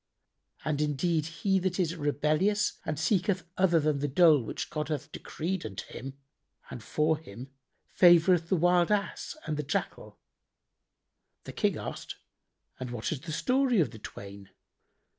And 0.65 0.81
indeed 0.81 1.27
he 1.27 1.59
that 1.59 1.79
is 1.79 1.95
rebellious 1.95 2.79
and 2.87 2.97
seeketh 2.97 3.45
other 3.55 3.79
than 3.79 3.99
the 3.99 4.07
dole 4.07 4.41
which 4.41 4.71
God 4.71 4.87
hath 4.89 5.11
decreed 5.11 5.63
unto 5.63 5.85
him 5.93 6.17
and 6.71 6.81
for 6.81 7.19
him, 7.19 7.51
favoureth 7.95 8.47
the 8.49 8.55
wild 8.55 8.91
Ass 8.91 9.37
and 9.45 9.57
the 9.57 9.61
Jackal.''[FN#79] 9.77 10.17
The 11.43 11.53
King 11.53 11.77
asked, 11.77 12.15
"And 12.79 12.89
what 12.89 13.11
is 13.11 13.19
the 13.21 13.31
story 13.31 13.79
of 13.79 13.91
the 13.91 13.99
twain?" 13.99 14.49